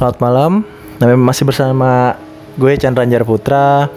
[0.00, 0.64] selamat malam.
[1.28, 2.16] Masih bersama
[2.56, 3.92] gue Chandra Anjar Putra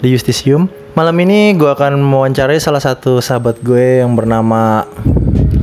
[0.00, 0.64] di Justisium.
[0.96, 4.88] Malam ini gue akan mewawancarai salah satu sahabat gue yang bernama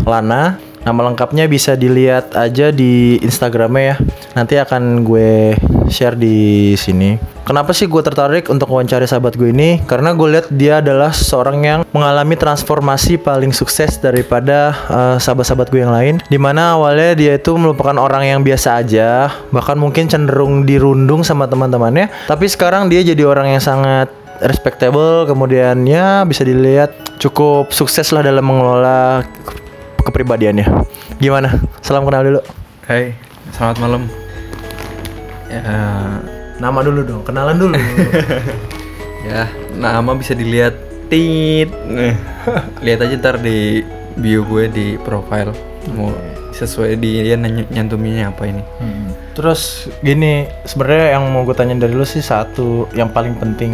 [0.05, 0.61] Lana.
[0.85, 3.95] Nama lengkapnya bisa dilihat aja di Instagramnya ya.
[4.37, 5.57] Nanti akan gue
[5.89, 7.38] share di sini.
[7.49, 9.81] Kenapa sih gue tertarik untuk mewawancari sahabat gue ini?
[9.89, 15.81] Karena gue lihat dia adalah seorang yang mengalami transformasi paling sukses daripada eh, sahabat-sahabat gue
[15.81, 16.21] yang lain.
[16.29, 21.49] Di mana awalnya dia itu merupakan orang yang biasa aja, bahkan mungkin cenderung dirundung sama
[21.49, 22.29] teman-temannya.
[22.29, 24.13] Tapi sekarang dia jadi orang yang sangat
[24.45, 29.57] respectable, kemudian ya bisa dilihat cukup sukses lah dalam mengelola ke-
[30.05, 30.69] kepribadiannya.
[31.17, 31.57] Gimana?
[31.81, 32.41] Salam kenal dulu.
[32.85, 33.17] Hai,
[33.57, 34.01] selamat malam.
[35.49, 35.65] Ya,
[36.59, 37.79] Nama dulu dong, kenalan dulu.
[39.31, 39.47] ya,
[39.79, 40.75] nama bisa dilihat
[41.07, 41.71] tit.
[42.83, 43.79] Lihat aja ntar di
[44.19, 45.55] bio gue di profile.
[45.95, 46.11] Mau
[46.51, 48.63] sesuai di dia nyantuminnya apa ini.
[48.83, 49.15] Hmm.
[49.39, 53.71] Terus gini, sebenarnya yang mau gue tanya dari lu sih satu yang paling penting.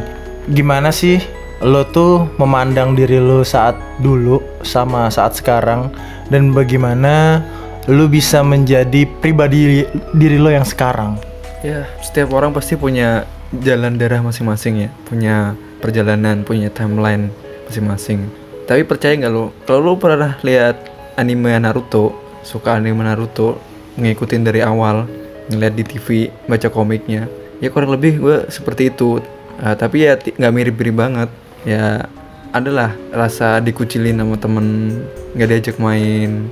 [0.53, 1.17] Gimana sih
[1.65, 5.89] lo tuh memandang diri lo saat dulu sama saat sekarang
[6.29, 7.41] dan bagaimana
[7.89, 9.81] lu bisa menjadi pribadi
[10.13, 11.17] diri lo yang sekarang?
[11.65, 17.33] Ya, setiap orang pasti punya jalan darah masing-masing ya, punya perjalanan, punya timeline
[17.65, 18.29] masing-masing.
[18.69, 20.77] Tapi percaya nggak lo, kalau lo pernah lihat
[21.17, 22.13] anime Naruto,
[22.45, 23.57] suka anime Naruto,
[23.97, 25.09] ngikutin dari awal,
[25.49, 27.25] ngeliat di TV, baca komiknya,
[27.57, 29.17] ya kurang lebih gue seperti itu.
[29.57, 31.29] Ah, tapi ya nggak mirip-mirip banget.
[31.65, 32.05] Ya
[32.53, 35.01] adalah rasa dikucilin sama temen,
[35.33, 36.45] nggak diajak main,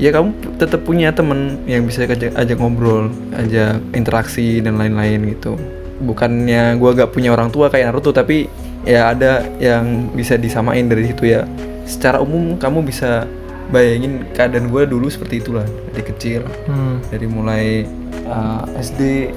[0.00, 5.60] ya kamu tetap punya temen yang bisa ajak, ajak ngobrol, ajak interaksi dan lain-lain gitu.
[6.00, 8.48] Bukannya gua gak punya orang tua kayak Naruto, tapi
[8.88, 11.44] ya ada yang bisa disamain dari situ ya.
[11.84, 13.28] Secara umum kamu bisa
[13.68, 17.04] bayangin keadaan gua dulu seperti itulah dari kecil, Hmm.
[17.12, 17.84] dari mulai
[18.24, 19.28] uh, SD,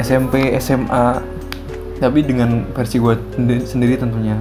[0.00, 1.20] SMP, SMA,
[2.00, 2.96] tapi dengan versi
[3.36, 4.40] sendi- sendiri tentunya.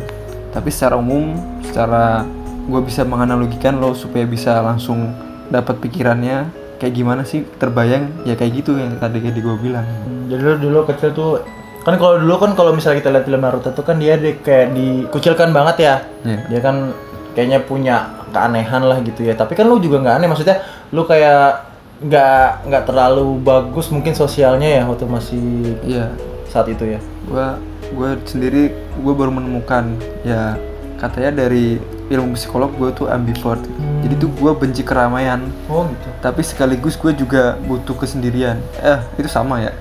[0.50, 2.24] Tapi secara umum, secara
[2.70, 5.10] gue bisa menganalogikan lo supaya bisa langsung
[5.50, 9.84] dapat pikirannya kayak gimana sih terbayang ya kayak gitu yang tadi kayak gue bilang.
[10.30, 11.42] Jadi lu dulu kecil tuh
[11.82, 14.78] kan kalau dulu kan kalau misalnya kita lihat film Naruto tuh kan dia di, kayak
[14.78, 15.96] dikucilkan banget ya.
[16.24, 16.40] Iya.
[16.48, 16.76] Dia kan
[17.34, 17.96] kayaknya punya
[18.30, 19.34] keanehan lah gitu ya.
[19.34, 20.58] Tapi kan lu juga nggak aneh maksudnya
[20.94, 21.66] lu kayak
[22.00, 26.08] nggak nggak terlalu bagus mungkin sosialnya ya waktu masih Iya,
[26.48, 27.00] saat itu ya.
[27.28, 27.48] gue
[27.92, 28.72] gue sendiri
[29.04, 30.56] gue baru menemukan ya
[30.96, 31.76] katanya dari
[32.10, 33.62] ilmu psikolog gue tuh ambivert.
[34.02, 36.10] Jadi tuh gue benci keramaian, Oh gitu.
[36.20, 38.58] tapi sekaligus gue juga butuh kesendirian.
[38.80, 39.72] Eh itu sama ya.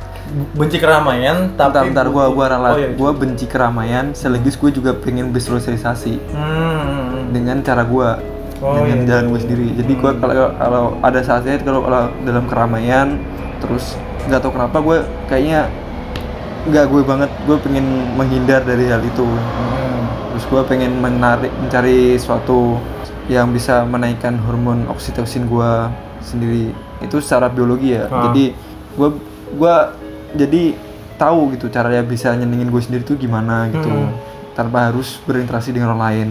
[0.53, 2.71] Benci keramaian tapi Bentar, bentar gue gue ralat.
[2.71, 2.91] Oh, iya.
[2.93, 7.33] Gue benci keramaian, sekaligus gue juga pengen bersosialisasi Hmm.
[7.33, 8.09] dengan cara gue
[8.59, 9.06] Oh, dengan iya.
[9.09, 9.66] jalan gue sendiri.
[9.72, 13.16] Jadi gue kalau kalau ada saatnya kalau kalau dalam keramaian
[13.59, 13.97] terus
[14.27, 15.60] nggak tahu kenapa gue kayaknya
[16.66, 17.31] nggak gue banget.
[17.47, 19.25] Gue pengen menghindar dari hal itu.
[19.25, 19.97] Hmm.
[20.38, 22.78] Terus gue pengen menarik mencari suatu
[23.26, 25.71] yang bisa menaikkan hormon oksitosin gue
[26.22, 26.71] sendiri.
[27.03, 28.06] Itu secara biologi ya.
[28.06, 28.31] Ah.
[28.31, 28.54] Jadi
[28.94, 29.09] gue
[29.59, 29.75] gue
[30.38, 30.78] jadi
[31.19, 34.15] tahu gitu caranya bisa nyenengin gue sendiri tuh gimana gitu Hmm.
[34.54, 36.28] tanpa harus berinteraksi dengan orang lain.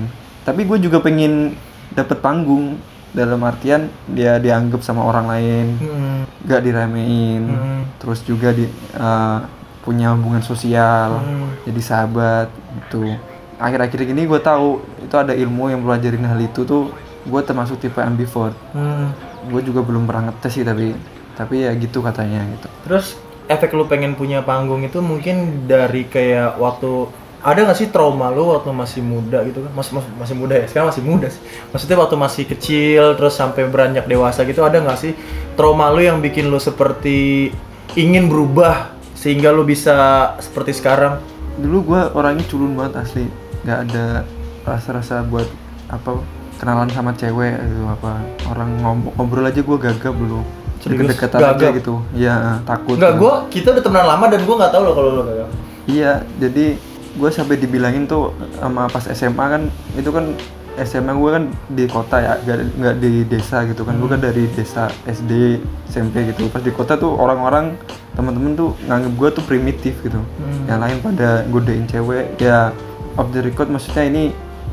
[0.47, 1.59] Tapi gue juga pengen
[1.91, 2.79] dapat panggung
[3.11, 6.19] dalam artian dia dianggap sama orang lain, Hmm.
[6.47, 7.81] gak diremehin, Hmm.
[7.99, 9.43] terus juga di uh,
[9.83, 11.59] punya hubungan sosial, Hmm.
[11.67, 13.03] jadi sahabat gitu.
[13.57, 16.93] Akhir-akhir ini gue tahu itu ada ilmu yang pelajarin hal itu tuh
[17.25, 18.53] gue termasuk tipe ambivert.
[18.71, 19.11] Hmm.
[19.49, 20.93] Gue juga belum pernah ngetes sih tapi
[21.33, 22.67] tapi ya gitu katanya gitu.
[22.85, 23.17] Terus
[23.49, 28.49] efek lu pengen punya panggung itu mungkin dari kayak waktu ada nggak sih trauma lu
[28.53, 29.71] waktu masih muda gitu kan?
[29.73, 30.65] Mas, mas- masih muda ya?
[30.69, 31.41] Sekarang masih muda sih.
[31.73, 35.13] Maksudnya waktu masih kecil terus sampai beranjak dewasa gitu ada nggak sih
[35.53, 37.49] trauma lu yang bikin lu seperti
[37.97, 41.17] ingin berubah sehingga lu bisa seperti sekarang?
[41.57, 43.25] Dulu gue orangnya culun banget asli,
[43.61, 44.05] nggak ada
[44.63, 45.47] rasa-rasa buat
[45.87, 46.19] apa
[46.57, 48.69] kenalan sama cewek gitu apa orang
[49.15, 50.13] ngobrol aja gue gagap
[50.77, 51.09] Serius?
[51.09, 51.73] deket-deketan aja Gagap?
[51.75, 53.21] gitu ya takut Enggak, gitu.
[53.21, 55.47] gua kita udah temenan lama dan gua nggak tahu loh kalau lu kayak.
[55.85, 56.65] iya jadi
[57.17, 59.61] gue sampai dibilangin tuh sama pas SMA kan
[59.97, 60.37] itu kan
[60.77, 64.45] SMA gue kan di kota ya nggak nggak di desa gitu kan gue kan dari
[64.53, 65.57] desa SD
[65.89, 67.73] SMP gitu pas di kota tuh orang-orang
[68.13, 70.69] temen-temen tuh nganggep gue tuh primitif gitu Hmm.
[70.69, 72.69] yang lain pada godain cewek ya
[73.17, 74.23] off the record maksudnya ini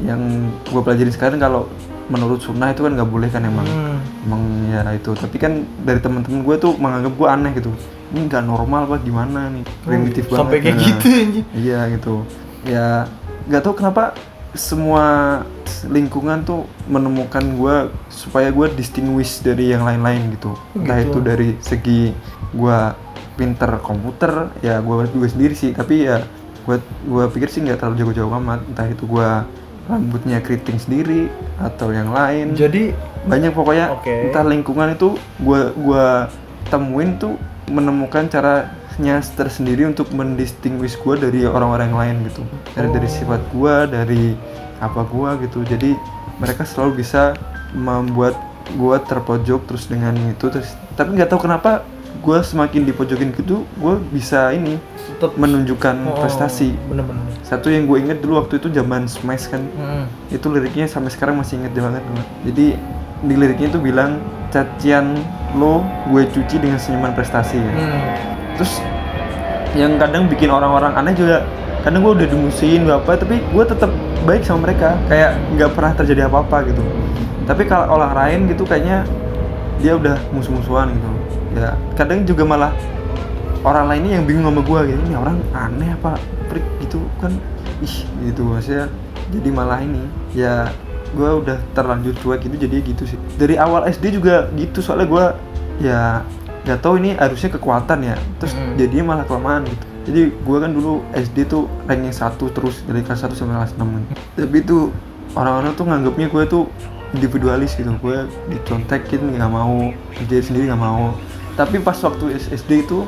[0.02, 0.20] yang
[0.62, 1.66] gue pelajarin sekarang kalau
[2.04, 3.64] menurut sunnah itu kan nggak boleh kan emang.
[3.64, 3.96] Hmm.
[4.28, 5.16] emang ya itu.
[5.16, 7.72] Tapi kan dari temen-temen gue tuh menganggap gue aneh gitu.
[8.12, 9.64] Ini nggak normal apa gimana nih?
[9.82, 10.38] Primitif banget.
[10.38, 11.46] Sampai kayak Nah, gitu anjing.
[11.56, 12.14] iya gitu.
[12.68, 12.86] Ya
[13.48, 14.12] nggak tahu kenapa
[14.54, 15.04] semua
[15.88, 17.76] lingkungan tuh menemukan gue
[18.06, 20.52] supaya gue distinguish dari yang lain-lain gitu.
[20.76, 21.08] Entah Gitu.
[21.10, 22.00] itu dari segi
[22.52, 22.78] gue
[23.34, 25.72] pinter komputer ya gue gue sendiri sih.
[25.72, 26.20] Tapi ya
[26.64, 26.76] gue
[27.06, 28.60] gue pikir sih nggak terlalu jago-jago amat.
[28.68, 29.28] Entah itu gue
[29.84, 31.28] rambutnya keriting sendiri
[31.60, 32.56] atau yang lain.
[32.56, 32.96] Jadi
[33.28, 33.92] banyak pokoknya.
[33.96, 34.30] Oke.
[34.30, 36.06] entah lingkungan itu gua gua
[36.72, 37.36] temuin tuh
[37.68, 42.42] menemukan caranya tersendiri untuk mendistinguish gua dari orang-orang yang lain gitu.
[42.72, 44.32] Dari dari sifat gua dari
[44.80, 45.64] apa gua gitu.
[45.64, 45.96] Jadi
[46.40, 47.36] mereka selalu bisa
[47.76, 48.36] membuat
[48.80, 50.48] gua terpojok terus dengan itu.
[50.48, 51.84] Terus tapi nggak tahu kenapa
[52.18, 57.22] gua semakin dipojokin gitu gua bisa ini tetap menunjukkan Oh, prestasi Bener-bener.
[57.40, 60.04] satu yang gue inget dulu waktu itu zaman smash kan Hmm.
[60.28, 62.22] itu liriknya sampai sekarang masih inget banget gue.
[62.44, 62.66] Jadi
[63.22, 64.18] di liriknya itu bilang
[64.48, 65.14] cacian
[65.52, 67.72] lo gue cuci dengan senyuman prestasi ya.
[67.74, 68.00] Hmm.
[68.56, 68.72] Terus
[69.74, 71.42] yang kadang bikin orang-orang aneh juga
[71.80, 73.90] kadang gue udah dimusuhin gak apa tapi gue tetap
[74.22, 76.80] baik sama mereka kayak nggak pernah terjadi apa-apa gitu
[77.44, 79.04] tapi kalau orang lain gitu kayaknya
[79.84, 81.08] dia udah musuh-musuhan gitu.
[81.60, 82.72] Ya kadang juga malah
[83.68, 85.00] orang lainnya yang bingung sama gue gitu.
[85.12, 86.16] Ini orang aneh apa
[86.48, 87.36] freak gitu kan?
[87.84, 88.88] Ih gitu maksudnya.
[89.28, 90.00] Jadi malah ini
[90.32, 90.72] ya
[91.12, 93.20] gue udah terlanjur cuek gitu jadi gitu sih.
[93.36, 95.24] Dari awal SD juga gitu soalnya gue
[95.84, 96.00] ya
[96.64, 98.16] nggak tahu ini harusnya kekuatan ya.
[98.40, 98.74] Terus Mm.
[98.80, 99.84] jadinya malah kelamaan gitu.
[100.04, 104.04] Jadi gue kan dulu SD tuh ranking satu terus dari kelas 1 sampai kelas 6
[104.36, 104.92] tapi tuh
[105.32, 106.64] orang-orang tuh nganggapnya gue tuh
[107.14, 107.94] individualis gitu.
[108.02, 109.94] Gue dicontekin nggak mau.
[110.18, 111.14] Kerja sendiri nggak mau.
[111.54, 113.06] Tapi pas waktu SD itu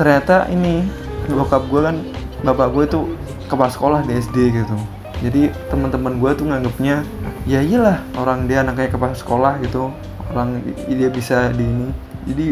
[0.00, 0.88] ternyata ini
[1.28, 1.96] bokap gue kan
[2.42, 3.04] bapak gue tuh
[3.46, 4.76] kepala sekolah di SD gitu.
[5.22, 7.06] Jadi teman-teman gue tuh nganggapnya
[7.46, 9.92] ya iyalah orang dia anaknya kepala sekolah gitu.
[10.32, 11.88] Orang dia bisa di ini.
[12.22, 12.46] Jadi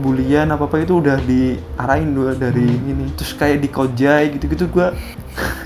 [0.00, 3.12] bulian apa apa itu udah diarahin dua dari ini.
[3.14, 4.88] Terus kayak dikojai gitu-gitu gue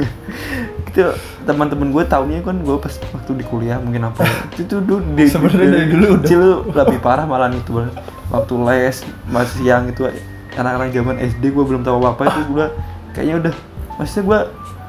[0.91, 1.15] gitu
[1.51, 4.35] teman-teman gue taunya kan gue pas waktu di kuliah mungkin apa ya.
[4.55, 6.19] itu tuh dulu di, Sebenarnya dari dulu udah.
[6.23, 7.83] kecil lebih parah malah itu
[8.31, 10.07] waktu les masih siang itu
[10.55, 12.67] anak-anak zaman SD gue belum tahu apa itu gue
[13.13, 13.55] kayaknya udah
[13.99, 14.41] maksudnya gue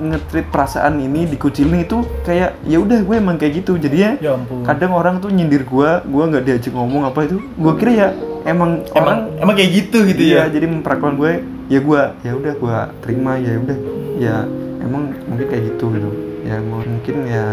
[0.01, 4.65] ngetrit perasaan ini dikucilin itu kayak ya udah gue emang kayak gitu jadinya Ya ampun.
[4.65, 8.07] kadang orang tuh nyindir gue gue nggak diajak ngomong apa itu gue kira ya
[8.43, 10.57] emang, orang Emang emang kayak gitu gitu iya, ya.
[10.57, 11.31] jadi memperlakukan gue
[11.69, 13.77] ya gue ya udah gue terima ya udah
[14.17, 14.35] ya
[14.81, 16.09] emang mungkin kayak gitu gitu
[16.41, 17.45] ya mungkin ya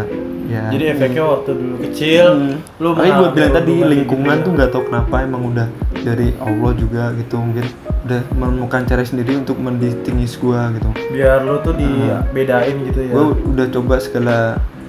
[0.45, 2.57] ya Jadi efeknya waktu dulu kecil, Hmm.
[2.77, 4.55] lu Tapi gue bilang tadi lingkungan gitu tuh ya.
[4.57, 7.65] nggak tahu kenapa emang udah dari Allah juga gitu mungkin
[8.01, 10.89] udah menemukan cara sendiri untuk mendistinguish gue gitu.
[11.11, 13.11] biar lu tuh dibedain gitu ya.
[13.11, 14.37] Gue udah coba segala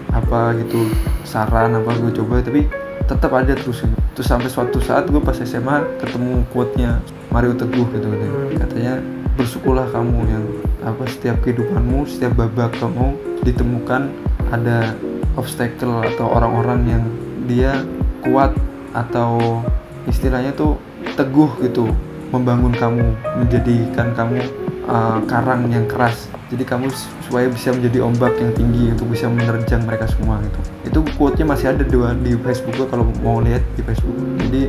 [0.09, 0.89] apa gitu
[1.23, 2.67] saran apa gue coba tapi
[3.03, 3.95] tetap ada terus gitu.
[4.13, 6.99] terus sampai suatu saat gue pas SMA ketemu quote-nya
[7.29, 8.57] Mario Teguh gitu katanya, Hmm.
[8.59, 8.95] katanya
[9.41, 10.45] bersyukurlah kamu yang
[10.85, 14.13] apa setiap kehidupanmu setiap babak kamu ditemukan
[14.53, 14.93] ada
[15.41, 17.05] obstacle atau orang-orang yang
[17.49, 17.73] dia
[18.21, 18.53] kuat
[18.93, 19.65] atau
[20.05, 20.77] istilahnya tuh
[21.17, 21.89] teguh gitu
[22.29, 24.45] membangun kamu menjadikan kamu
[24.85, 26.91] uh, karang yang keras jadi kamu
[27.31, 30.59] supaya bisa menjadi ombak yang tinggi untuk bisa menerjang mereka semua gitu.
[30.83, 31.95] Itu quote-nya masih ada di,
[32.27, 34.19] di Facebook gua kalau mau lihat di Facebook.
[34.51, 34.63] Jadi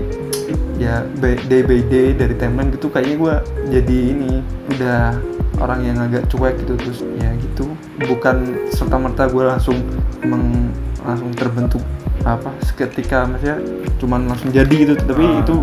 [0.78, 3.34] ya by- day by day dari timeline gitu kayaknya gua
[3.74, 4.46] jadi ini
[4.78, 5.18] udah
[5.58, 6.78] orang yang agak cuek gitu.
[6.78, 7.66] Terus ya gitu.
[7.98, 9.82] Bukan serta merta gue langsung
[10.22, 10.70] meng,
[11.02, 11.82] langsung terbentuk
[12.22, 13.58] apa seketika maksudnya
[13.98, 14.94] cuman langsung jadi gitu.
[15.02, 15.56] Tapi Ah, itu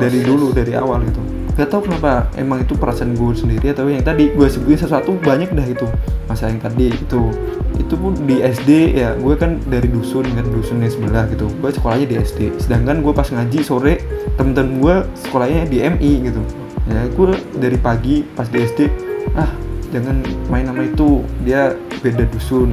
[0.00, 4.06] dari dulu dari awal gitu gak tau kenapa emang itu perasaan gue sendiri atau yang
[4.06, 5.90] tadi gue sebutin sesuatu banyak dah itu.
[6.30, 7.34] Masa yang tadi itu.
[7.74, 11.50] Itu pun di SD ya gue kan dari dusun kan yang sebelah gitu.
[11.58, 13.98] Gue sekolahnya di SD sedangkan gue pas ngaji sore
[14.38, 14.94] temen-temen gue
[15.26, 16.42] sekolahnya di MI gitu.
[16.86, 17.26] Ya gue
[17.58, 18.86] dari pagi pas di SD
[19.34, 19.50] ah
[19.90, 21.26] jangan main sama itu.
[21.42, 22.70] Dia beda dusun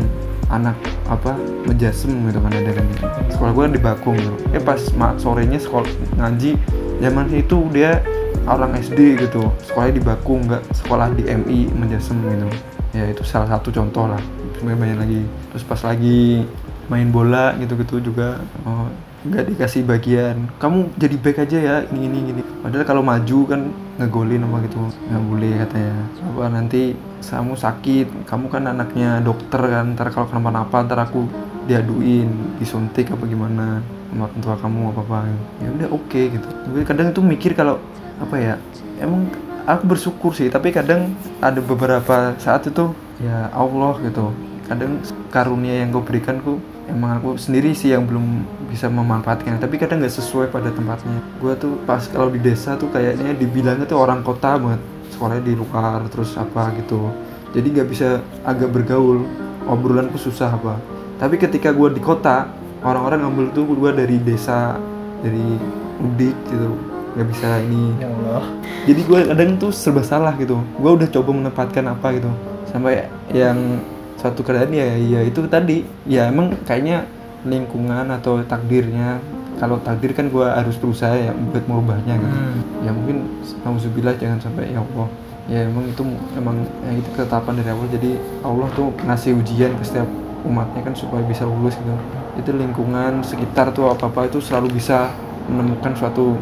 [0.53, 0.77] anak
[1.09, 1.33] apa
[1.65, 2.85] mejasem gitu kan ada kan.
[3.33, 4.37] Sekolah gue di Bakung gitu.
[4.53, 4.77] Eh pas
[5.17, 5.89] sorenya sekolah
[6.21, 6.53] ngaji
[7.01, 8.05] zaman itu dia
[8.43, 12.47] orang SD gitu sekolahnya di Bakung nggak sekolah di MI mejasem gitu.
[12.95, 14.21] Ya itu salah satu contoh lah.
[14.55, 15.21] Sebenarnya banyak lagi.
[15.51, 16.47] Terus pas lagi
[16.85, 18.87] main bola gitu-gitu juga oh,
[19.25, 20.47] nggak dikasih bagian.
[20.61, 22.19] Kamu jadi back aja ya ini ini.
[22.31, 23.61] Gini padahal kalau maju kan
[24.01, 24.77] ngegolin apa gitu
[25.11, 25.97] nggak boleh katanya.
[26.29, 26.81] Apa nanti
[27.25, 31.25] kamu sakit kamu kan anaknya dokter kan ntar kalau kenapa-napa ntar aku
[31.65, 32.29] diaduin
[32.61, 33.81] disuntik apa gimana
[34.13, 35.19] sama tua kamu apa apa
[35.59, 36.47] ya udah oke gitu.
[36.47, 37.81] Tapi kadang itu mikir kalau
[38.21, 38.53] apa ya
[39.01, 39.27] emang
[39.65, 44.31] aku bersyukur sih tapi kadang ada beberapa saat itu ya Allah gitu.
[44.65, 44.97] Kadang
[45.29, 46.57] karunia yang kau berikan ku
[46.89, 49.61] emang aku sendiri sih yang belum bisa memanfaatkan.
[49.61, 51.21] Tapi kadang nggak sesuai pada tempatnya.
[51.37, 54.81] Gue tuh pas kalau di desa tuh kayaknya dibilangnya tuh orang kota banget.
[55.13, 57.13] Sekolahnya di luar terus apa gitu.
[57.53, 59.21] Jadi nggak bisa agak bergaul.
[59.65, 60.81] Obrolanku susah apa.
[61.21, 62.49] Tapi ketika gue di kota
[62.85, 64.77] orang-orang ngambil tuh gue dari desa
[65.21, 65.57] dari
[66.01, 67.95] udik gitu nggak bisa ini.
[67.97, 68.43] Ya Allah.
[68.85, 70.59] jadi gue kadang tuh serba salah gitu.
[70.77, 72.29] Gue udah coba menempatkan apa gitu.
[72.69, 73.79] Sampai yang
[74.19, 75.87] suatu keadaan ya ya itu tadi.
[76.05, 77.07] Ya emang kayaknya
[77.47, 79.21] lingkungan atau takdirnya
[79.55, 82.59] kalau takdir kan gue harus berusaha ya buat merubahnya gitu Hmm.
[82.83, 83.17] ya mungkin
[83.63, 85.07] alhamdulillah jangan sampai ya Allah.
[85.45, 86.01] Ya emang itu
[86.35, 90.09] emang ya itu ketetapan dari awal jadi Allah tuh ngasih ujian ke setiap
[90.43, 91.93] umatnya kan supaya bisa lulus gitu.
[92.35, 95.13] Itu lingkungan sekitar tuh apa apa itu selalu bisa
[95.47, 96.33] menemukan suatu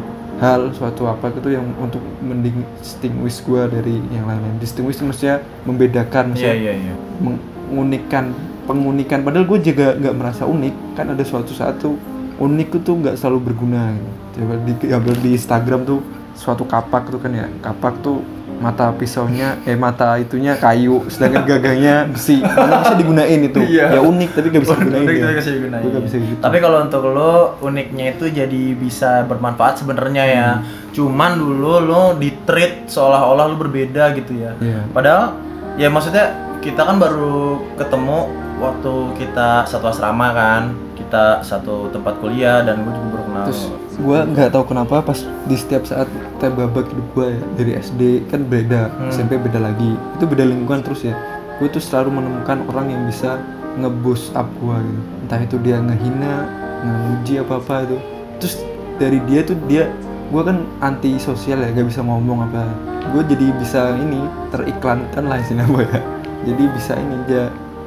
[0.44, 6.36] hal suatu apa gitu yang untuk mendistinguish gua dari yang lain-lain distinguish itu maksudnya membedakan
[6.36, 6.94] maksudnya iya iya.
[7.18, 11.96] mengunikan pengunikan padahal gue juga nggak merasa unik kan ada suatu saat tuh
[12.40, 14.10] unik itu nggak selalu berguna gitu.
[14.40, 14.72] coba di
[15.20, 16.00] di Instagram tuh
[16.34, 18.24] suatu kapak tuh kan ya kapak tuh
[18.54, 23.86] mata pisaunya eh mata itunya kayu sedangkan gagangnya besi mana bisa digunain itu Iya.
[23.92, 25.22] ya unik tapi nggak bisa digunain Unik ya.
[25.22, 25.82] tapi bisa digunain.
[25.84, 30.48] Bisa gitu Tapi kalau untuk lo uniknya itu jadi bisa bermanfaat sebenarnya ya.
[30.54, 30.64] Hmm.
[30.90, 34.52] Cuman dulu lo di treat seolah-olah lo berbeda gitu ya.
[34.58, 34.80] Iya.
[34.90, 35.24] Padahal
[35.74, 36.26] ya maksudnya
[36.58, 38.18] kita kan baru ketemu
[38.56, 40.62] waktu kita satu asrama kan.
[40.94, 43.44] Kita satu tempat kuliah dan gue juga baru kenal.
[43.50, 43.60] terus
[43.94, 46.06] gue nggak tahu kenapa pas di setiap saat
[46.38, 48.00] teh babak hidup gue ya dari SD
[48.30, 49.10] kan beda Hmm.
[49.10, 49.98] SMP beda lagi.
[50.14, 51.14] Itu beda lingkungan terus ya.
[51.58, 53.38] Gue tuh selalu menemukan orang yang bisa
[53.74, 55.00] ngeboost up gue gitu.
[55.26, 56.46] Entah itu dia ngehina
[56.82, 57.98] ngemuji apa apa itu.
[58.38, 58.54] Terus
[58.96, 59.90] dari dia tuh dia
[60.30, 62.66] gue kan anti sosial ya gak bisa ngomong apa.
[63.10, 66.00] Gue jadi bisa ini teriklankan lah istilahnya gue ya.
[66.44, 67.44] Jadi bisa ini dia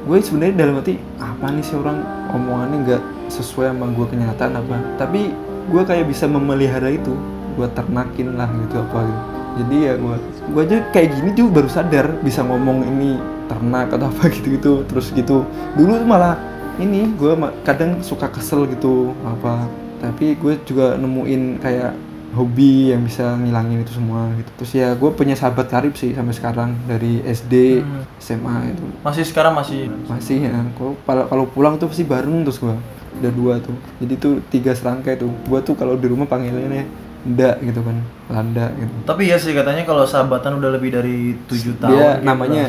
[0.08, 2.00] gue sebenarnya dalam hati apa nih sih orang
[2.32, 4.76] omongannya nggak sesuai sama gue kenyataan apa.
[4.96, 5.32] Tapi
[5.68, 7.12] gue kayak bisa memelihara itu.
[7.54, 9.22] Gue ternakin lah gitu apa gitu.
[9.58, 10.16] Jadi ya gue
[10.54, 13.18] gue aja kayak gini tuh baru sadar bisa ngomong ini
[13.48, 14.72] ternak atau apa gitu gitu.
[14.86, 15.42] Terus gitu.
[15.74, 16.38] Dulu tuh malah
[16.78, 17.32] ini gue
[17.62, 19.66] kadang suka kesel gitu apa.
[19.98, 21.92] Tapi gue juga nemuin kayak
[22.28, 24.50] hobi yang bisa ngilangin itu semua gitu.
[24.62, 28.04] Terus ya gue punya sahabat karib sih sampai sekarang dari SD Hmm.
[28.20, 28.84] SMA itu.
[29.02, 29.90] Masih sekarang masih?
[30.06, 30.54] Masih ya.
[30.78, 32.76] Kalau kalau pulang tuh pasti bareng terus gua
[33.18, 36.86] udah dua tuh jadi tuh tiga serangkai tuh gua tuh kalau di rumah panggilannya
[37.28, 37.98] ndak gitu kan
[38.30, 42.24] landa gitu Tapi ya sih katanya kalau sahabatan udah lebih dari tujuh tahun dia gitu
[42.24, 42.62] namanya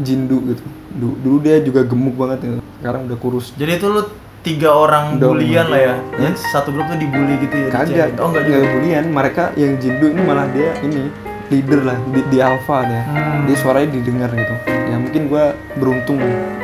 [0.00, 4.02] jindu gitu Du- dulu dia juga gemuk banget gitu sekarang udah kurus Jadi itu lu
[4.40, 5.94] tiga orang Udah bulian lah ya.
[5.94, 6.16] Hmm?
[6.16, 7.68] Jadi satu grup tuh dibully gitu ya.
[7.68, 8.08] kagak.
[8.16, 8.58] Oh enggak juga.
[8.72, 11.12] bulian mereka yang jindu ini malah dia ini
[11.50, 13.44] leader lah di, di alpha dia Hmm.
[13.50, 14.54] dia suaranya didengar gitu.
[14.90, 16.18] Ya mungkin gua beruntung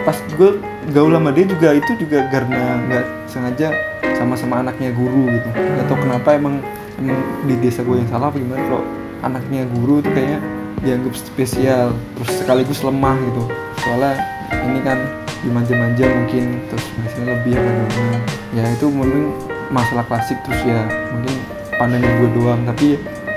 [0.07, 0.59] pas gue
[0.95, 3.75] gaul sama dia juga itu juga karena nggak sengaja
[4.15, 5.49] sama-sama anaknya guru gitu.
[5.51, 6.63] Nggak tahu kenapa emang
[7.03, 8.83] emang di desa gue yang salah apa gimana kalau
[9.27, 10.39] anaknya guru tuh kayaknya
[10.87, 13.43] dianggap spesial terus sekaligus lemah gitu.
[13.83, 14.15] Soalnya
[14.63, 14.99] ini kan
[15.43, 18.19] dimanja-manja mungkin terus biasanya lebih apa gimana.
[18.55, 19.35] Ya itu mungkin
[19.75, 20.87] masalah klasik terus ya.
[21.11, 21.35] Mungkin
[21.77, 22.89] pandangan gue doang tapi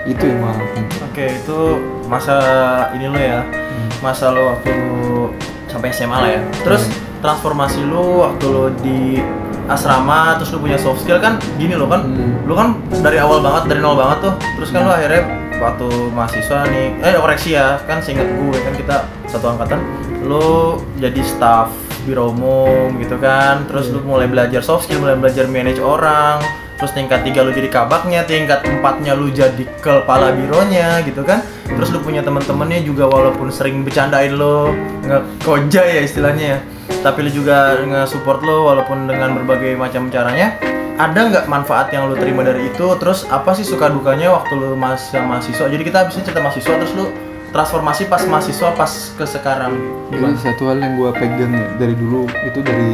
[0.05, 1.59] itu yang alamin Oke, itu
[2.05, 2.37] masa
[2.93, 3.43] ini lo ya.
[3.43, 3.87] Hmm.
[3.99, 4.71] Masa lo waktu
[5.67, 6.41] sampai SMA lah ya.
[6.63, 6.87] Terus
[7.19, 9.19] transformasi lo waktu lo di
[9.67, 12.41] asrama terus lo punya soft skill kan gini lo kan Hmm.
[12.47, 15.21] lo kan dari awal banget dari nol banget tuh terus kan lo akhirnya
[15.61, 18.97] waktu mahasiswa nih eh koreksi ya kan seinget gue kan kita
[19.29, 19.77] satu angkatan
[20.25, 21.69] lo jadi staff
[22.09, 23.69] biro umum gitu kan.
[23.69, 26.41] Terus lo mulai belajar soft skill mulai belajar manage orang.
[26.81, 31.45] Terus tingkat tiga lu jadi kabaknya tingkat empatnya lu jadi kepala bironya gitu kan.
[31.69, 34.73] Terus lu punya teman-temannya juga walaupun sering bercandain lo
[35.05, 36.59] ngekoja ya istilahnya ya.
[37.05, 40.57] Tapi lu juga nge-support lo walaupun dengan berbagai macam caranya.
[40.99, 42.87] Ada nggak manfaat yang lu terima dari itu?
[42.99, 45.71] Terus apa sih suka dukanya waktu lu masa mahasiswa?
[45.71, 47.07] Jadi kita habisnya cerita mahasiswa terus lu
[47.49, 49.73] transformasi pas mahasiswa pas ke sekarang
[50.09, 52.91] Jadi gimana satu hal yang gue pegang ya dari dulu itu dari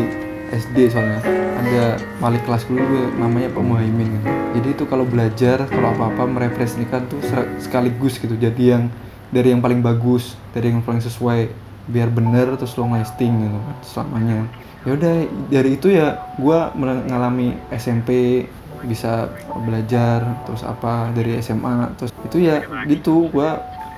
[0.56, 1.20] SD soalnya
[1.60, 4.28] ada wali kelas dulu gue namanya Pak Muhaimin gitu.
[4.56, 7.20] Jadi itu kalau belajar kalau apa-apa merepresentasikan tuh
[7.60, 8.36] sekaligus gitu.
[8.38, 8.88] Jadi yang
[9.34, 11.50] dari yang paling bagus, dari yang paling sesuai
[11.90, 14.48] biar bener terus long lasting gitu selamanya.
[14.86, 15.16] Ya udah
[15.50, 18.46] dari itu ya gue mengalami SMP
[18.86, 19.34] bisa
[19.66, 23.50] belajar terus apa dari SMA terus itu ya gitu gue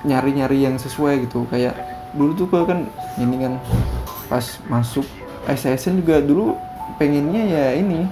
[0.06, 1.74] nyari-nyari yang sesuai gitu kayak
[2.14, 2.78] dulu tuh gue kan
[3.18, 3.52] ini kan
[4.30, 5.04] pas masuk
[5.48, 6.54] SSN juga dulu
[7.00, 8.06] pengennya ya ini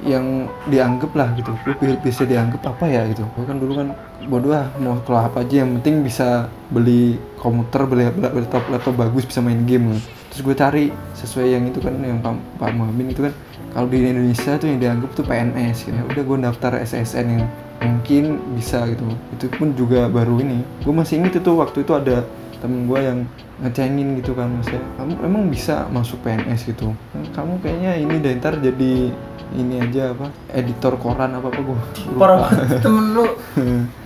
[0.00, 3.88] yang dianggap lah gitu gue bi- bisa dianggap apa ya gitu gue kan dulu kan
[4.28, 9.28] bodoh ah mau kelah apa aja yang penting bisa beli komputer beli laptop laptop bagus
[9.28, 10.00] bisa main game gitu.
[10.32, 10.84] terus gue cari
[11.16, 13.34] sesuai yang itu kan yang Pak, Pak Muhammad itu kan
[13.70, 15.96] kalau di Indonesia tuh yang dianggap tuh PNS gitu.
[16.00, 17.44] ya udah gue daftar SSN yang
[17.80, 19.04] mungkin bisa gitu.
[19.34, 20.60] Itu pun juga baru ini.
[20.84, 22.24] Gue masih inget itu waktu itu ada
[22.60, 23.24] temen gue yang
[23.60, 26.92] ngecengin gitu kan maksudnya kamu emang bisa masuk PNS gitu?
[27.32, 29.12] Kamu kayaknya ini deh ntar jadi
[29.50, 31.78] ini aja apa editor koran apa apa gue
[32.14, 33.26] Parah banget temen lu.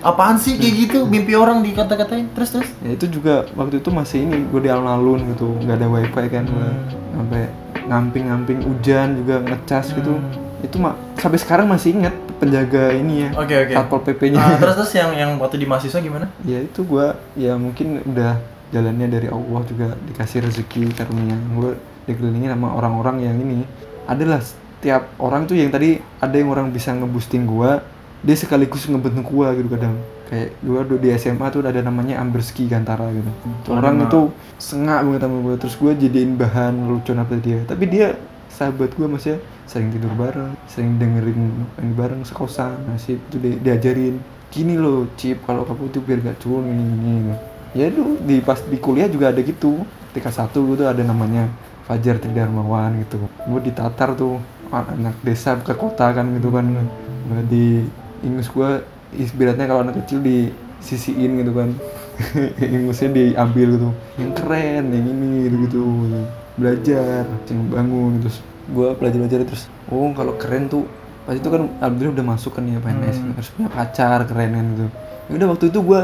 [0.00, 0.98] Apaan sih kayak gitu?
[1.06, 2.30] Mimpi orang dikata-katain.
[2.32, 2.70] Terus terus.
[2.80, 5.50] ya itu juga waktu itu masih ini gue di alun-alun gitu.
[5.60, 6.70] Nggak ada wifi kan gua
[7.14, 7.42] sampai
[7.84, 10.16] ngamping-ngamping hujan juga ngecas gitu
[10.64, 13.72] itu mah sampai sekarang masih ingat penjaga ini ya Oke oke.
[13.72, 16.26] satpol pp-nya Ah, terus terus yang yang waktu di mahasiswa gimana?
[16.42, 21.38] ya itu gua ya mungkin udah jalannya dari Allah juga dikasih rezeki karunia.
[21.54, 23.62] Gue dikelilingi sama orang-orang yang ini.
[24.04, 27.86] Adalah setiap orang tuh yang tadi ada yang orang bisa ngeboosting gua
[28.18, 29.94] dia sekaligus ngebentuk gua gitu kadang.
[30.26, 33.30] Kayak gua dulu di SMA tuh ada namanya Amberski Gantara gitu.
[33.62, 34.20] Tuh orang itu
[34.56, 37.62] sengak banget sama gua terus gua jadiin bahan lelucon apa dia.
[37.62, 38.18] Tapi dia
[38.50, 44.20] sahabat gua maksudnya sering tidur bareng sering dengerin ini bareng sekosan nasib itu di- diajarin.
[44.54, 47.34] Gini loh Cip kalau kamu tuh biar gak culun ini ini ini."
[47.74, 49.82] ya itu di pas di kuliah juga ada gitu.
[50.14, 51.50] Ketika satu gitu ada namanya
[51.90, 53.18] Fajar Tridarmawan gitu.
[53.50, 54.38] Gue ditatar tuh
[54.70, 56.70] anak desa ke kota kan gitu kan.
[57.26, 57.82] Gua di
[58.22, 58.86] ingus gue
[59.18, 61.74] ibaratnya kalau anak kecil disisiin gitu kan.
[62.62, 63.90] Ingusnya diambil gitu.
[64.22, 65.82] Yang keren yang ini gitu gitu
[66.54, 68.38] belajar yang bangun terus
[68.70, 70.88] gue belajar terus oh kalau keren tuh
[71.24, 74.86] pas itu kan alhamdulillah udah masuk kan ya PNS harus punya pacar keren kan gitu.
[75.28, 76.00] Ya udah waktu itu gue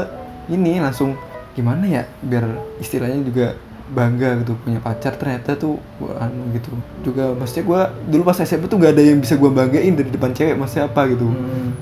[0.49, 1.13] ini langsung
[1.53, 2.47] gimana ya biar
[2.81, 3.53] istilahnya juga
[3.91, 6.71] bangga gitu punya pacar ternyata tuh gua anu gitu.
[7.05, 7.81] Juga maksudnya gue
[8.17, 11.01] dulu pas SMP tuh gak ada yang bisa gue banggain dari depan cewek maksudnya apa
[11.11, 11.27] gitu.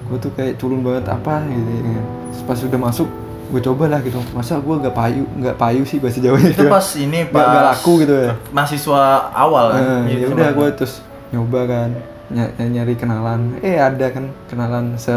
[0.10, 1.46] Gue tuh kayak culun banget apa?
[1.48, 2.06] Gitu ya kan.
[2.44, 3.08] Pas udah masuk
[3.50, 6.70] gue coba lah gitu masa gue gak payu nggak payu sih bahasa Jawanya Itu gitu.
[6.70, 9.02] pas ini Nggak- nggak pas laku gitu ya mahasiswa
[9.32, 9.82] awal kan.
[9.82, 10.94] Nah, Gitu ya udah gue terus
[11.30, 11.90] nyoba kan
[12.30, 15.14] ny- nyari kenalan eh ada kan kenalan se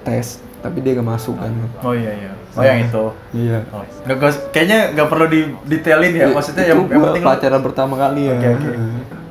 [0.00, 0.26] tes
[0.58, 1.50] tapi dia gak masuk kan
[1.80, 2.32] Oh iya iya.
[2.52, 3.04] Oh yang itu.
[3.34, 3.80] iya Oh.
[4.04, 6.26] Nggak, nggak- kayaknya nggak perlu di detailin ya.
[6.28, 8.70] Maksudnya yang, itu yang gua penting pacaran pertama kali ya Oke oke.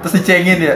[0.01, 0.75] Terus dicengin ya.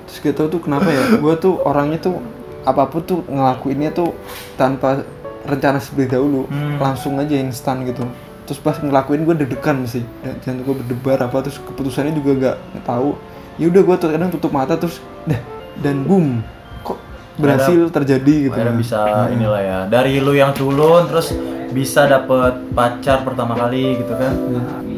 [0.00, 2.18] terus gak tau tuh kenapa ya gue tuh orangnya tuh
[2.60, 4.12] apa pun tuh ngelakuinnya tuh
[4.54, 5.00] tanpa
[5.42, 6.76] rencana sebelum dahulu Hmm.
[6.76, 8.04] langsung aja instan gitu
[8.42, 10.02] terus pas ngelakuin gue deg-degan sih
[10.40, 13.14] jangan gue berdebar apa terus keputusannya juga gak tahu
[13.56, 15.38] ya udah gue tuh kadang tutup mata terus dah
[15.78, 16.42] dan boom
[16.80, 16.98] kok
[17.36, 18.80] berhasil terjadi gitu Akhirnya kan.
[18.80, 19.00] bisa
[19.30, 19.78] inilah ya.
[19.86, 21.32] Dari lu yang culun terus
[21.70, 24.32] bisa dapet pacar pertama kali gitu kan.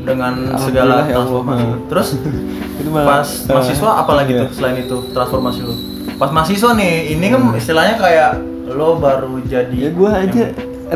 [0.02, 1.22] Dengan segala ya Allah.
[1.22, 1.64] transformasi.
[1.87, 2.09] Terus
[2.81, 4.40] Itu malah, pas eh, mahasiswa apalagi iya.
[4.42, 5.74] tuh selain itu transformasi lu?
[6.16, 8.31] Pas mahasiswa nih, ini kan istilahnya kayak
[8.64, 10.44] lo baru jadi ya gue aja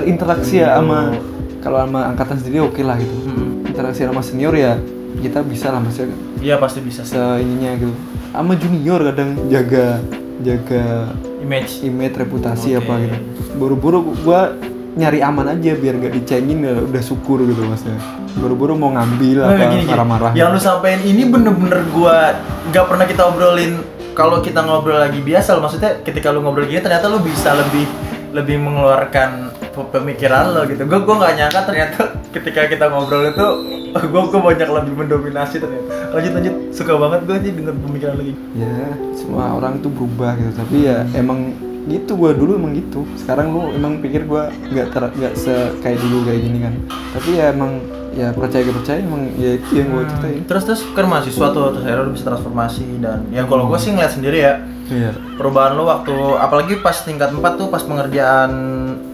[0.03, 1.21] interaksi ya sama Hmm.
[1.59, 3.67] kalau sama angkatan sendiri oke lah gitu Mm-mm.
[3.67, 4.79] interaksi sama senior ya
[5.17, 7.95] kita bisa lah maksudnya Iya pasti bisa se ininya gitu
[8.29, 9.99] sama junior kadang jaga
[10.39, 11.81] jaga Image.
[11.83, 12.85] image reputasi Oke.
[12.85, 13.17] apa gitu
[13.57, 14.53] buru-buru gua
[14.93, 17.97] nyari aman aja biar gak dicengin ya udah syukur gitu maksudnya
[18.35, 22.37] buru-buru mau ngambil Nah, apa marah-marah Yang lu sampein ini bener-bener gua
[22.69, 23.81] nggak pernah kita obrolin
[24.17, 25.69] kalau kita ngobrol lagi biasa loh.
[25.69, 27.85] maksudnya ketika lu ngobrol gini ternyata lu bisa lebih
[28.33, 30.83] lebih mengeluarkan pe- pemikiran lo gitu.
[30.89, 32.01] Gue gue nggak nyangka ternyata
[32.35, 33.47] ketika kita ngobrol itu
[34.13, 36.17] gue gue banyak lebih mendominasi ternyata.
[36.17, 38.33] Lanjut lanjut suka banget gue sih denger pemikiran lagi.
[38.57, 41.53] ya semua orang tuh berubah gitu tapi ya emang
[41.87, 46.03] gitu gua dulu emang gitu sekarang lu emang pikir gua nggak ter nggak se kayak
[46.03, 46.75] dulu kayak gini kan
[47.15, 47.79] tapi ya emang
[48.17, 50.43] ya percaya gak percaya emang ya itu yang gua ceritain.
[50.49, 53.93] Terus terus kan mahasiswa tuh terus akhirnya lu bisa transformasi dan ya kalau gue sih
[53.93, 54.55] ngeliat sendiri ya
[54.89, 55.11] iya.
[55.37, 58.51] perubahan lo waktu apalagi pas tingkat 4 tuh pas pengerjaan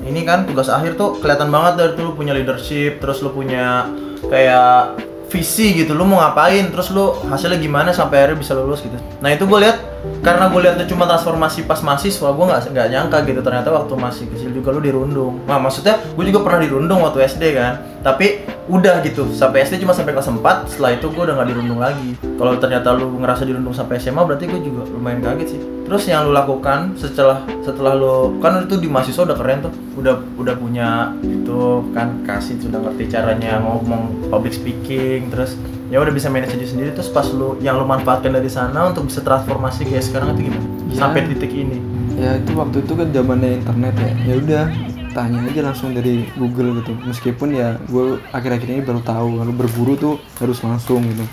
[0.07, 3.91] ini kan tugas akhir tuh kelihatan banget dari tuh lu punya leadership terus lu punya
[4.31, 8.95] kayak visi gitu lu mau ngapain terus lu hasilnya gimana sampai akhirnya bisa lulus gitu.
[9.19, 9.92] Nah itu gue lihat
[10.23, 13.93] karena gue lihat itu cuma transformasi pas mahasiswa gue nggak nggak nyangka gitu ternyata waktu
[13.99, 15.43] masih kecil juga lu dirundung.
[15.51, 17.83] Nah maksudnya gue juga pernah dirundung waktu SD kan.
[18.07, 21.83] Tapi udah gitu sampai SD cuma sampai kelas 4 setelah itu gue udah nggak dirundung
[21.83, 22.15] lagi.
[22.39, 25.61] Kalau ternyata lu ngerasa dirundung sampai SMA berarti gue juga lumayan kaget sih.
[25.91, 29.75] Terus yang lu lakukan setelah setelah lu kan itu di mahasiswa udah keren tuh.
[29.99, 35.59] Udah udah punya itu kan kasih sudah ngerti caranya ngomong public speaking terus
[35.93, 39.13] ya udah bisa manage diri sendiri terus pas lu yang lu manfaatkan dari sana untuk
[39.13, 40.65] bisa transformasi kayak sekarang itu gimana?
[40.89, 40.97] Ya.
[40.97, 41.77] sampai titik ini.
[42.17, 44.13] Ya itu waktu itu kan zamannya internet ya.
[44.25, 44.65] Ya udah
[45.13, 46.97] tanya aja langsung dari Google gitu.
[47.05, 51.29] Meskipun ya gue akhir-akhir ini baru tahu kalau berburu tuh harus langsung gitu.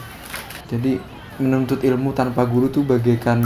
[0.76, 1.00] Jadi
[1.40, 3.40] menuntut ilmu tanpa guru tuh bagaikan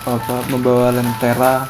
[0.00, 1.68] apa membawa lentera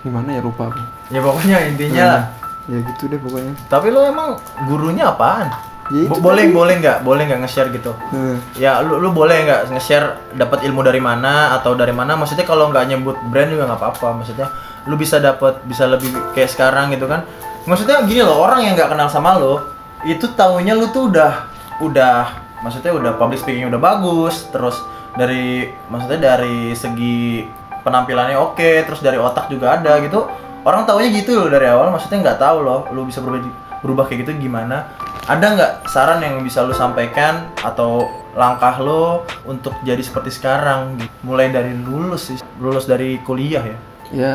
[0.00, 0.72] gimana ya lupa
[1.12, 2.32] ya pokoknya intinya
[2.64, 3.52] ya gitu deh pokoknya.
[3.68, 5.52] Tapi lu emang gurunya apaan
[5.90, 6.54] Ya Bo- itu boleh tadi.
[6.54, 6.98] boleh nggak?
[7.02, 7.92] Boleh nggak nge-share gitu?
[8.14, 10.06] Nah, ya lu lu boleh nggak nge-share
[10.38, 12.14] dapat ilmu dari mana atau dari mana?
[12.14, 14.22] Maksudnya kalau nggak nyebut brand juga nggak apa-apa.
[14.22, 14.46] Maksudnya
[14.86, 17.26] lu bisa dapat bisa lebih kayak sekarang gitu kan?
[17.66, 21.46] Maksudnya gini loh orang yang nggak kenal sama lo itu taunya lu tuh udah
[21.78, 22.26] udah
[22.62, 24.82] maksudnya udah public speaking udah bagus terus
[25.14, 27.46] dari maksudnya dari segi
[27.82, 30.26] penampilannya oke terus dari otak juga ada gitu.
[30.62, 33.50] Orang taunya gitu loh dari awal maksudnya nggak tahu loh lu bisa berubah
[33.82, 34.94] berubah kayak gitu gimana
[35.30, 40.98] ada nggak saran yang bisa lu sampaikan atau langkah lo untuk jadi seperti sekarang?
[41.22, 43.76] Mulai dari lulus sih lulus dari kuliah ya?
[44.10, 44.34] Ya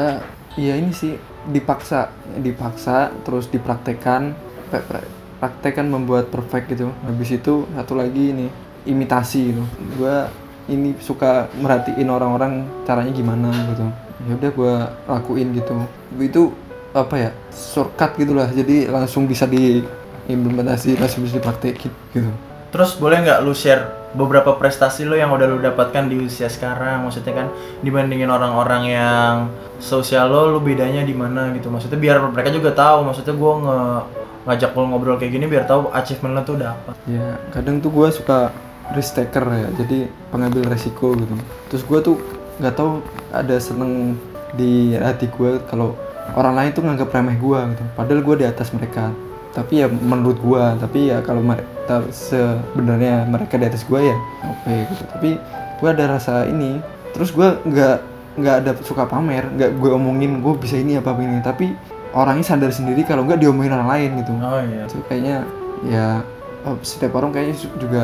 [0.56, 1.20] ya ini sih
[1.52, 2.08] dipaksa
[2.40, 4.32] dipaksa terus dipraktekkan
[4.72, 5.10] pra- pra-
[5.44, 6.94] praktek kan membuat perfect gitu.
[7.04, 8.48] Habis itu satu lagi ini
[8.88, 9.64] imitasi gitu.
[10.00, 10.32] Gua
[10.72, 13.86] ini suka merhatiin orang-orang caranya gimana gitu.
[14.28, 14.74] Ya udah gua
[15.08, 15.76] lakuin gitu.
[16.16, 16.56] Itu
[16.96, 19.46] apa ya shortcut gitulah jadi langsung bisa
[20.28, 22.32] diimplementasi langsung bisa dipraktekin gitu
[22.68, 27.08] Terus boleh nggak lu share beberapa prestasi lo yang udah lu dapatkan di usia sekarang?
[27.08, 27.48] Maksudnya kan
[27.80, 29.34] dibandingin orang-orang yang
[29.80, 31.72] sosial lo, lu bedanya di mana gitu?
[31.72, 33.08] Maksudnya biar mereka juga tahu.
[33.08, 33.80] Maksudnya gua nge
[34.48, 36.92] ngajak lo ngobrol kayak gini biar tahu achievement lo tuh udah apa.
[37.04, 38.48] ya kadang tuh gue suka
[38.96, 41.36] risk taker ya jadi pengambil resiko gitu
[41.68, 42.16] terus gue tuh
[42.64, 43.04] nggak tahu
[43.36, 44.16] ada seneng
[44.56, 46.00] di hati gue kalau
[46.32, 49.12] orang lain tuh nganggap remeh gue gitu padahal gue di atas mereka
[49.58, 51.42] tapi ya menurut gue tapi ya kalau
[52.14, 55.30] sebenarnya mereka di atas gue ya oke gitu tapi
[55.82, 56.78] gue ada rasa ini
[57.18, 57.98] terus gue nggak
[58.38, 61.74] nggak ada suka pamer nggak gue omongin gue bisa ini apa ini tapi
[62.14, 64.86] orangnya sadar sendiri kalau nggak diomongin orang lain gitu Oh iya.
[64.86, 65.38] itu kayaknya
[65.90, 66.08] ya
[66.70, 68.04] oh, setiap orang kayaknya juga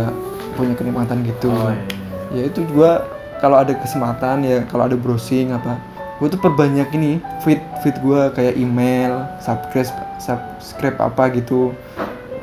[0.58, 1.86] punya kenikmatan gitu Oh iya.
[2.34, 3.06] ya itu juga
[3.38, 5.78] kalau ada kesempatan ya kalau ada browsing apa
[6.24, 11.76] gue tuh perbanyak ini feed feed gue kayak email subscribe subscribe apa gitu.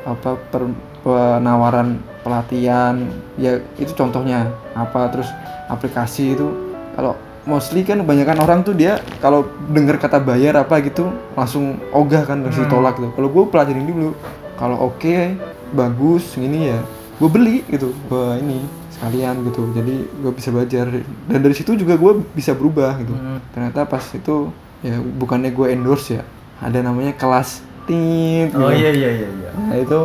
[0.05, 0.69] Apa per-
[1.01, 3.09] penawaran pelatihan
[3.41, 4.53] ya itu contohnya.
[4.77, 5.25] Apa terus
[5.65, 6.45] aplikasi itu.
[6.93, 12.21] Kalau mostly kan kebanyakan orang tuh dia kalau dengar kata bayar apa gitu langsung ogah
[12.21, 12.73] kan langsung Hmm.
[12.77, 13.09] tolak gitu.
[13.17, 14.13] Kalau gue pelajarin dulu
[14.61, 15.33] kalau oke
[15.73, 16.77] bagus ini ya
[17.17, 18.61] gue beli gitu gue ini
[19.01, 20.85] sekalian gitu jadi gue bisa belajar
[21.25, 23.41] dan dari situ juga gue bisa berubah gitu Hmm.
[23.49, 26.23] ternyata pas itu ya bukannya gue endorse ya
[26.57, 28.77] ada namanya kelas tit Oh gitu.
[28.77, 29.27] iya iya iya.
[29.27, 29.49] iya.
[29.59, 30.01] nah itu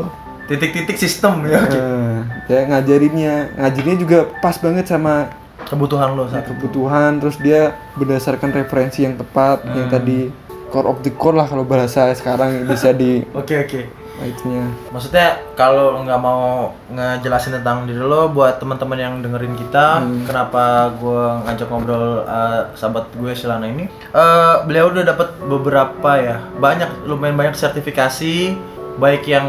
[0.47, 1.59] Titik-titik sistem ya.
[1.59, 1.75] oke.
[1.75, 5.29] eh, ya ngajarinnya ngajarinnya juga pas banget sama
[5.59, 6.57] Kebutuhan lo saat itu.
[6.57, 9.93] kebutuhan terus dia berdasarkan referensi yang tepat yang Hmm.
[9.93, 10.19] tadi
[10.67, 13.81] core of the core lah kalau bahasa sekarang bisa di Oke oke.
[14.23, 20.25] Itunya Maksudnya kalau nggak mau ngejelasin tentang diri lo buat teman-teman yang dengerin kita, Hmm.
[20.25, 23.85] kenapa gue ngajak ngobrol uh, sahabat gue Silana ini?
[24.13, 28.57] Eh, beliau udah dapat beberapa ya, banyak lumayan banyak sertifikasi,
[28.97, 29.47] baik yang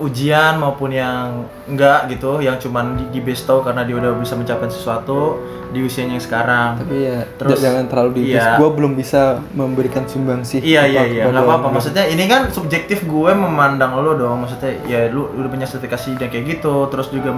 [0.00, 4.72] ujian maupun yang enggak gitu, yang cuman di, di bestow karena dia udah bisa mencapai
[4.72, 5.36] sesuatu
[5.68, 6.80] di usianya yang sekarang.
[6.80, 8.56] tapi ya Terus, jangan terlalu di iya.
[8.56, 11.60] gue belum bisa memberikan sumbangsi Iya iya iya, kepada nggak apa-apa.
[11.68, 11.74] orang.
[11.76, 14.48] Maksudnya ini kan subjektif gue memandang lo dong.
[14.48, 16.88] Maksudnya ya lu udah punya sertifikasi dan kayak gitu.
[16.88, 17.30] Terus juga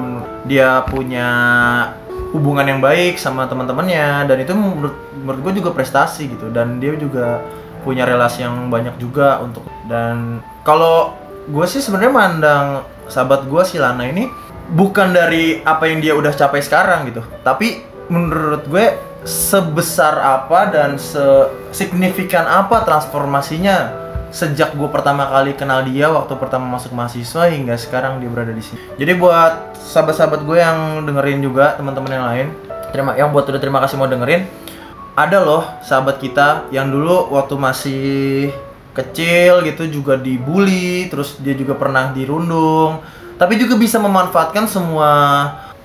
[0.47, 1.29] dia punya
[2.31, 6.55] hubungan yang baik sama teman-temannya dan itu menurut menurut gue juga prestasi gitu.
[6.55, 7.43] Dan dia juga
[7.83, 11.17] punya relasi yang banyak juga untuk dan kalau
[11.49, 12.67] gue sih sebenarnya mandang
[13.09, 14.29] sahabat gue si Lana ini
[14.71, 18.87] bukan dari apa yang dia udah capai sekarang gitu, tapi menurut gue
[19.27, 20.97] sebesar apa dan
[21.75, 23.93] signifikan apa transformasinya
[24.31, 28.63] sejak gue pertama kali kenal dia waktu pertama masuk mahasiswa hingga sekarang dia berada di
[28.63, 28.79] sini.
[28.95, 32.47] Jadi buat sahabat-sahabat gue yang dengerin juga teman-teman yang lain,
[32.95, 34.47] terima yang buat udah terima kasih mau dengerin.
[35.19, 38.55] Ada loh sahabat kita yang dulu waktu masih
[39.01, 43.01] kecil gitu juga dibully, terus dia juga pernah dirundung,
[43.41, 45.11] tapi juga bisa memanfaatkan semua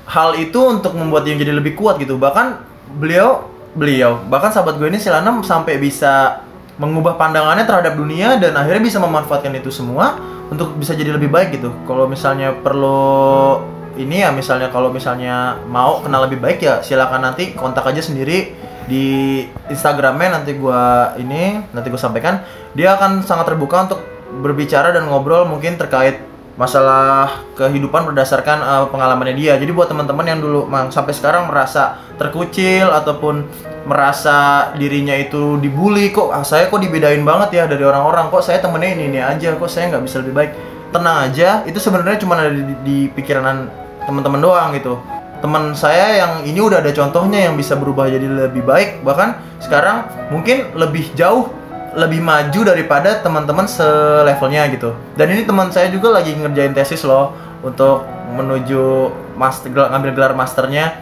[0.06, 2.20] hal itu untuk membuat dia jadi lebih kuat gitu.
[2.20, 2.62] Bahkan
[3.00, 6.40] beliau beliau bahkan sahabat gue ini Silana sampai bisa
[6.80, 10.16] mengubah pandangannya terhadap dunia dan akhirnya bisa memanfaatkan itu semua
[10.52, 11.72] untuk bisa jadi lebih baik gitu.
[11.88, 13.60] Kalau misalnya perlu
[13.96, 18.52] ini ya misalnya kalau misalnya mau kenal lebih baik ya silakan nanti kontak aja sendiri
[18.86, 22.42] di Instagramnya nanti gua ini nanti gue sampaikan.
[22.78, 24.00] Dia akan sangat terbuka untuk
[24.42, 26.22] berbicara dan ngobrol mungkin terkait
[26.56, 29.54] masalah kehidupan berdasarkan uh, pengalamannya dia.
[29.60, 33.44] Jadi buat teman-teman yang dulu mang, sampai sekarang merasa terkucil ataupun
[33.84, 38.32] merasa dirinya itu dibully kok ah, saya kok dibedain banget ya dari orang-orang?
[38.32, 39.52] Kok saya temennya ini ini aja?
[39.60, 40.52] Kok saya nggak bisa lebih baik?
[40.96, 43.68] Tenang aja itu sebenarnya cuma ada di, di pikiran
[44.08, 44.96] teman-teman doang gitu
[45.44, 50.08] teman saya yang ini udah ada contohnya yang bisa berubah jadi lebih baik bahkan sekarang
[50.32, 51.52] mungkin lebih jauh
[51.96, 57.32] lebih maju daripada teman-teman selevelnya gitu dan ini teman saya juga lagi ngerjain tesis loh
[57.64, 58.04] untuk
[58.36, 60.94] menuju master ngambil gelar masternya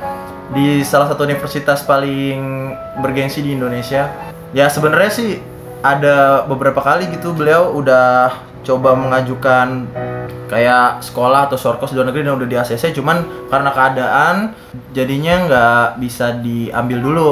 [0.53, 4.11] di salah satu universitas paling bergengsi di Indonesia.
[4.53, 5.41] Ya sebenarnya sih
[5.81, 9.89] ada beberapa kali gitu beliau udah coba mengajukan
[10.53, 14.35] kayak sekolah atau sorkos luar negeri dan udah di ACC cuman karena keadaan
[14.93, 17.31] jadinya nggak bisa diambil dulu.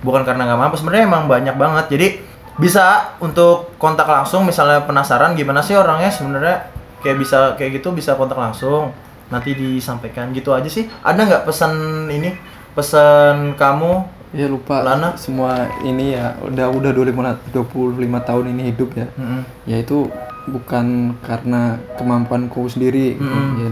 [0.00, 1.86] Bukan karena nggak mampu sebenarnya emang banyak banget.
[1.92, 2.08] Jadi
[2.56, 6.68] bisa untuk kontak langsung misalnya penasaran gimana sih orangnya sebenarnya
[7.00, 8.94] kayak bisa kayak gitu bisa kontak langsung.
[9.28, 10.86] Nanti disampaikan gitu aja sih.
[11.02, 11.72] Ada nggak pesan
[12.08, 12.32] ini?
[12.70, 15.18] Pesan kamu Ya lupa Lana?
[15.18, 19.06] semua ini ya udah udah 25 25 tahun ini hidup ya.
[19.18, 19.42] Mm-mm.
[19.66, 20.06] Ya itu
[20.46, 23.18] bukan karena kemampuanku sendiri.
[23.18, 23.68] Ya,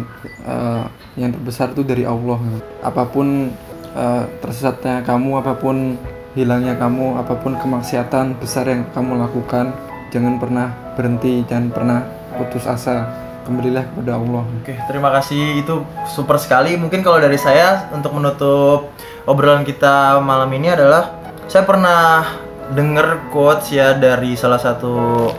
[0.51, 0.85] eh,
[1.19, 2.39] yang terbesar itu dari Allah.
[2.83, 3.55] Apa pun
[3.95, 5.95] eh, tersesatnya kamu, apa pun
[6.35, 9.75] hilangnya kamu, apa pun kemaksiatan besar yang kamu lakukan,
[10.15, 11.99] jangan pernah berhenti, jangan pernah
[12.39, 13.28] putus asa.
[13.49, 14.45] Kembalilah kepada Allah.
[14.61, 16.77] Oke, terima kasih itu super sekali.
[16.77, 18.93] Mungkin kalau dari saya untuk menutup
[19.25, 21.17] obrolan kita malam ini adalah
[21.49, 22.29] saya pernah
[22.77, 24.93] denger quotes ya dari salah satu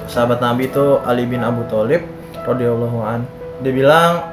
[0.10, 2.02] sahabat Nabi itu Ali bin Abu Thalib
[2.50, 3.30] radhiyallahu an.
[3.62, 4.26] Dia bilang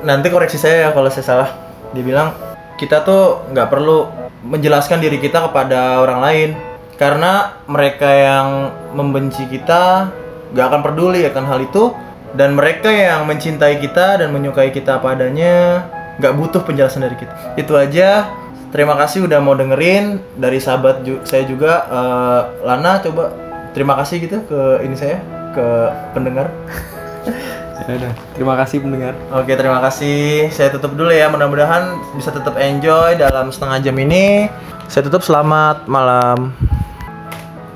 [0.00, 1.50] nanti koreksi saya ya kalau saya salah.
[1.92, 2.32] Dia bilang
[2.80, 4.08] kita tuh nggak perlu
[4.48, 6.50] menjelaskan diri kita kepada orang lain
[6.96, 10.08] karena mereka yang membenci kita
[10.56, 11.92] nggak akan peduli akan hal itu
[12.34, 15.86] dan mereka yang mencintai kita dan menyukai kita apa adanya
[16.20, 18.28] nggak butuh penjelasan dari kita itu aja
[18.70, 23.34] terima kasih udah mau dengerin dari sahabat ju- saya juga eh, Lana coba
[23.72, 25.18] terima kasih gitu ke ini saya
[25.54, 25.66] ke
[26.14, 26.50] pendengar
[27.88, 29.18] Ya udah, terima kasih pendengar.
[29.34, 30.46] Oke, terima kasih.
[30.54, 31.26] Saya tutup dulu ya.
[31.26, 34.46] Mudah-mudahan bisa tetap enjoy dalam setengah jam ini.
[34.86, 36.54] Saya tutup selamat malam.